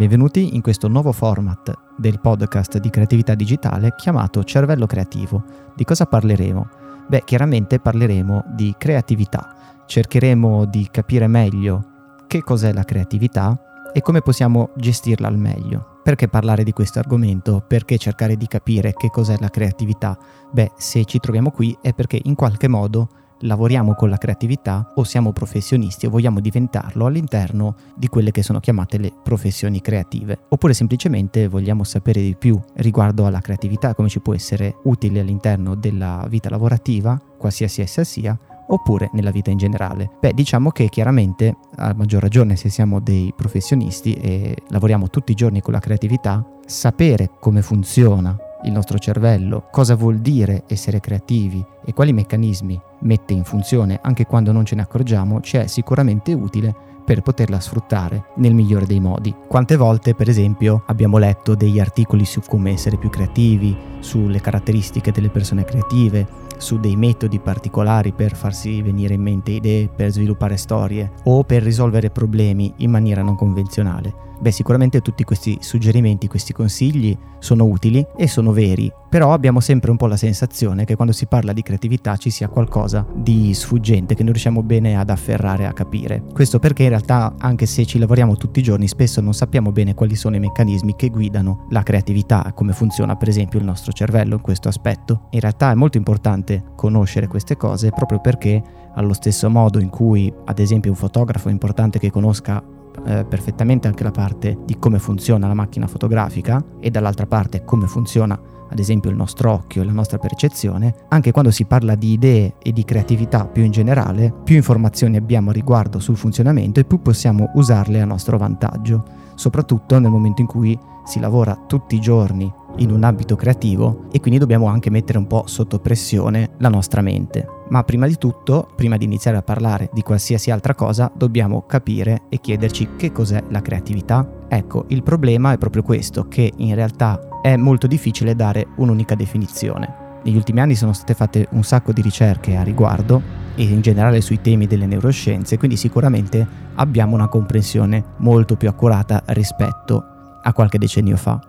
[0.00, 5.44] Benvenuti in questo nuovo format del podcast di creatività digitale chiamato Cervello Creativo.
[5.76, 6.68] Di cosa parleremo?
[7.06, 9.82] Beh, chiaramente parleremo di creatività.
[9.84, 15.98] Cercheremo di capire meglio che cos'è la creatività e come possiamo gestirla al meglio.
[16.02, 17.62] Perché parlare di questo argomento?
[17.68, 20.16] Perché cercare di capire che cos'è la creatività?
[20.50, 23.08] Beh, se ci troviamo qui è perché in qualche modo
[23.40, 28.60] lavoriamo con la creatività o siamo professionisti o vogliamo diventarlo all'interno di quelle che sono
[28.60, 30.38] chiamate le professioni creative.
[30.48, 35.74] Oppure semplicemente vogliamo sapere di più riguardo alla creatività, come ci può essere utile all'interno
[35.74, 40.10] della vita lavorativa, qualsiasi essa sia, oppure nella vita in generale?
[40.20, 45.36] Beh, diciamo che chiaramente, a maggior ragione se siamo dei professionisti e lavoriamo tutti i
[45.36, 51.64] giorni con la creatività, sapere come funziona il nostro cervello, cosa vuol dire essere creativi
[51.84, 56.32] e quali meccanismi mette in funzione anche quando non ce ne accorgiamo, ci è sicuramente
[56.32, 59.34] utile per poterla sfruttare nel migliore dei modi.
[59.48, 65.10] Quante volte, per esempio, abbiamo letto degli articoli su come essere più creativi, sulle caratteristiche
[65.10, 66.24] delle persone creative,
[66.56, 71.62] su dei metodi particolari per farsi venire in mente idee, per sviluppare storie o per
[71.62, 74.29] risolvere problemi in maniera non convenzionale.
[74.40, 79.90] Beh, sicuramente tutti questi suggerimenti, questi consigli sono utili e sono veri, però abbiamo sempre
[79.90, 84.14] un po' la sensazione che quando si parla di creatività ci sia qualcosa di sfuggente
[84.14, 86.22] che non riusciamo bene ad afferrare, a capire.
[86.32, 89.94] Questo perché in realtà, anche se ci lavoriamo tutti i giorni, spesso non sappiamo bene
[89.94, 94.36] quali sono i meccanismi che guidano la creatività, come funziona per esempio il nostro cervello
[94.36, 95.26] in questo aspetto.
[95.32, 98.62] In realtà è molto importante conoscere queste cose proprio perché
[98.94, 102.62] allo stesso modo in cui ad esempio un fotografo è importante che conosca
[103.04, 107.86] eh, perfettamente anche la parte di come funziona la macchina fotografica e dall'altra parte come
[107.86, 108.38] funziona
[108.70, 112.54] ad esempio il nostro occhio e la nostra percezione, anche quando si parla di idee
[112.62, 117.50] e di creatività più in generale, più informazioni abbiamo riguardo sul funzionamento e più possiamo
[117.54, 122.92] usarle a nostro vantaggio, soprattutto nel momento in cui si lavora tutti i giorni in
[122.92, 127.59] un ambito creativo e quindi dobbiamo anche mettere un po' sotto pressione la nostra mente.
[127.70, 132.22] Ma prima di tutto, prima di iniziare a parlare di qualsiasi altra cosa, dobbiamo capire
[132.28, 134.28] e chiederci che cos'è la creatività.
[134.48, 140.08] Ecco, il problema è proprio questo, che in realtà è molto difficile dare un'unica definizione.
[140.24, 143.22] Negli ultimi anni sono state fatte un sacco di ricerche a riguardo
[143.54, 149.22] e in generale sui temi delle neuroscienze, quindi sicuramente abbiamo una comprensione molto più accurata
[149.26, 150.04] rispetto
[150.42, 151.40] a qualche decennio fa.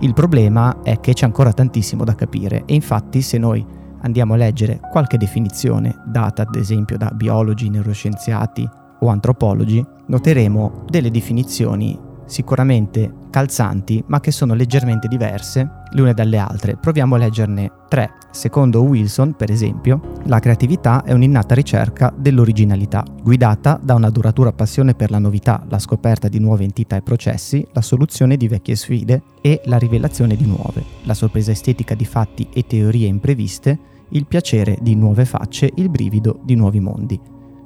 [0.00, 3.64] Il problema è che c'è ancora tantissimo da capire e infatti se noi
[4.00, 8.68] andiamo a leggere qualche definizione data ad esempio da biologi, neuroscienziati
[9.00, 16.38] o antropologi, noteremo delle definizioni sicuramente calzanti, ma che sono leggermente diverse le une dalle
[16.38, 16.76] altre.
[16.76, 18.12] Proviamo a leggerne tre.
[18.30, 24.94] Secondo Wilson, per esempio, la creatività è un'innata ricerca dell'originalità, guidata da una duratura passione
[24.94, 29.22] per la novità, la scoperta di nuove entità e processi, la soluzione di vecchie sfide
[29.40, 33.78] e la rivelazione di nuove, la sorpresa estetica di fatti e teorie impreviste,
[34.10, 37.20] il piacere di nuove facce, il brivido di nuovi mondi.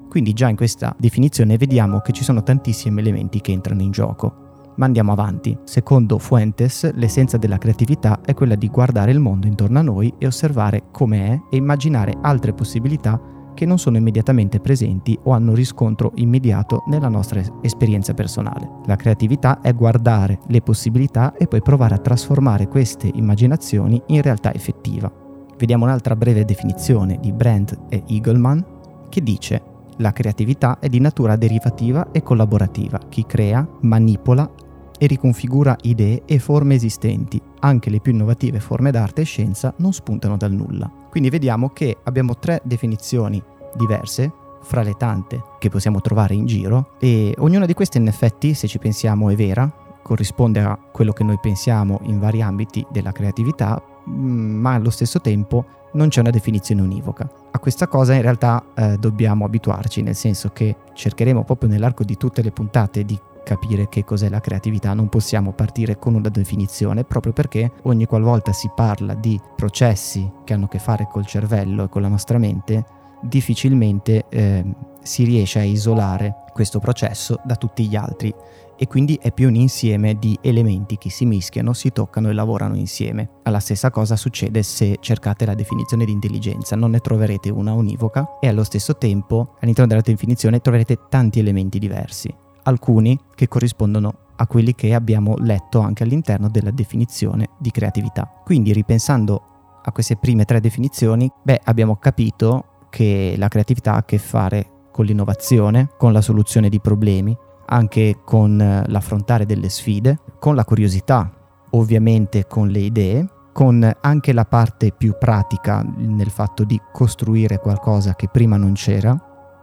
[0.08, 4.41] Quindi già in questa definizione vediamo che ci sono tantissimi elementi che entrano in gioco.
[4.76, 5.56] Ma andiamo avanti.
[5.64, 10.26] Secondo Fuentes, l'essenza della creatività è quella di guardare il mondo intorno a noi e
[10.26, 13.20] osservare come è e immaginare altre possibilità
[13.54, 18.68] che non sono immediatamente presenti o hanno riscontro immediato nella nostra esperienza personale.
[18.86, 24.54] La creatività è guardare le possibilità e poi provare a trasformare queste immaginazioni in realtà
[24.54, 25.12] effettiva.
[25.58, 28.64] Vediamo un'altra breve definizione di Brandt e Eagleman
[29.08, 29.62] che dice
[30.02, 32.98] la creatività è di natura derivativa e collaborativa.
[33.08, 34.50] Chi crea, manipola
[34.98, 37.40] e riconfigura idee e forme esistenti.
[37.60, 40.90] Anche le più innovative forme d'arte e scienza non spuntano dal nulla.
[41.08, 43.42] Quindi vediamo che abbiamo tre definizioni
[43.74, 44.30] diverse
[44.62, 48.68] fra le tante che possiamo trovare in giro e ognuna di queste in effetti, se
[48.68, 53.82] ci pensiamo, è vera, corrisponde a quello che noi pensiamo in vari ambiti della creatività,
[54.08, 55.64] mm, ma allo stesso tempo
[55.94, 57.28] non c'è una definizione univoca.
[57.54, 62.16] A questa cosa in realtà eh, dobbiamo abituarci, nel senso che cercheremo proprio nell'arco di
[62.16, 67.04] tutte le puntate di capire che cos'è la creatività, non possiamo partire con una definizione
[67.04, 71.84] proprio perché ogni qualvolta si parla di processi che hanno a che fare col cervello
[71.84, 72.84] e con la nostra mente,
[73.22, 74.64] difficilmente eh,
[75.02, 78.32] si riesce a isolare questo processo da tutti gli altri
[78.76, 82.74] e quindi è più un insieme di elementi che si mischiano, si toccano e lavorano
[82.76, 83.28] insieme.
[83.44, 88.38] La stessa cosa succede se cercate la definizione di intelligenza, non ne troverete una univoca
[88.40, 92.34] e allo stesso tempo all'interno della definizione troverete tanti elementi diversi,
[92.64, 98.28] alcuni che corrispondono a quelli che abbiamo letto anche all'interno della definizione di creatività.
[98.42, 99.42] Quindi ripensando
[99.84, 104.66] a queste prime tre definizioni, beh, abbiamo capito che la creatività ha a che fare
[104.92, 107.34] con l'innovazione, con la soluzione di problemi,
[107.66, 111.32] anche con eh, l'affrontare delle sfide, con la curiosità,
[111.70, 118.14] ovviamente con le idee, con anche la parte più pratica nel fatto di costruire qualcosa
[118.14, 119.16] che prima non c'era,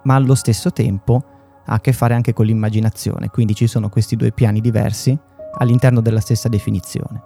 [0.04, 1.24] ma allo stesso tempo
[1.66, 5.16] ha a che fare anche con l'immaginazione, quindi ci sono questi due piani diversi
[5.60, 7.22] all'interno della stessa definizione.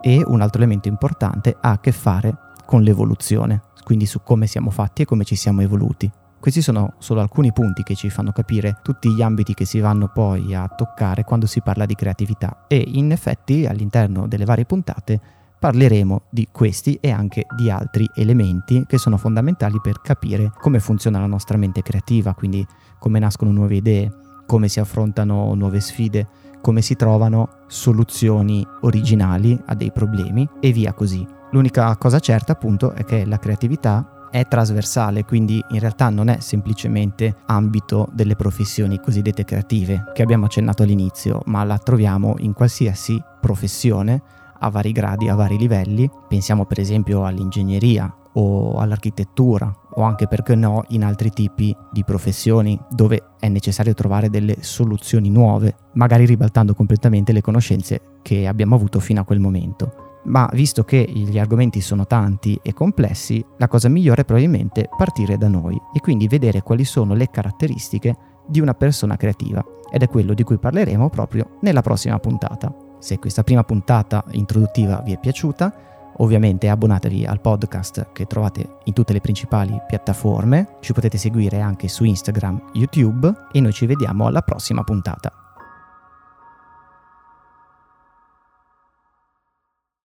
[0.00, 2.34] E un altro elemento importante ha a che fare
[2.70, 6.08] con l'evoluzione, quindi su come siamo fatti e come ci siamo evoluti.
[6.38, 10.06] Questi sono solo alcuni punti che ci fanno capire tutti gli ambiti che si vanno
[10.06, 15.20] poi a toccare quando si parla di creatività e in effetti all'interno delle varie puntate
[15.58, 21.18] parleremo di questi e anche di altri elementi che sono fondamentali per capire come funziona
[21.18, 22.64] la nostra mente creativa, quindi
[23.00, 24.12] come nascono nuove idee,
[24.46, 26.28] come si affrontano nuove sfide,
[26.62, 31.38] come si trovano soluzioni originali a dei problemi e via così.
[31.52, 36.38] L'unica cosa certa appunto è che la creatività è trasversale, quindi in realtà non è
[36.38, 43.20] semplicemente ambito delle professioni cosiddette creative che abbiamo accennato all'inizio, ma la troviamo in qualsiasi
[43.40, 44.22] professione
[44.60, 46.08] a vari gradi, a vari livelli.
[46.28, 52.80] Pensiamo per esempio all'ingegneria o all'architettura o anche perché no in altri tipi di professioni
[52.90, 59.00] dove è necessario trovare delle soluzioni nuove, magari ribaltando completamente le conoscenze che abbiamo avuto
[59.00, 63.88] fino a quel momento ma visto che gli argomenti sono tanti e complessi, la cosa
[63.88, 68.74] migliore è probabilmente partire da noi e quindi vedere quali sono le caratteristiche di una
[68.74, 72.74] persona creativa ed è quello di cui parleremo proprio nella prossima puntata.
[72.98, 75.72] Se questa prima puntata introduttiva vi è piaciuta,
[76.18, 81.88] ovviamente abbonatevi al podcast che trovate in tutte le principali piattaforme, ci potete seguire anche
[81.88, 85.49] su Instagram, YouTube e noi ci vediamo alla prossima puntata.